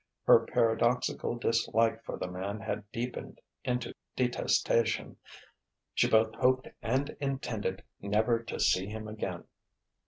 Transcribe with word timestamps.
Her 0.23 0.39
paradoxical 0.47 1.35
dislike 1.35 2.03
for 2.03 2.17
the 2.17 2.25
man 2.25 2.59
had 2.59 2.91
deepened 2.91 3.39
into 3.63 3.93
detestation. 4.15 5.17
She 5.93 6.09
both 6.09 6.33
hoped 6.33 6.67
and 6.81 7.15
intended 7.19 7.83
never 8.01 8.39
to 8.41 8.59
see 8.59 8.87
him 8.87 9.07
again. 9.07 9.43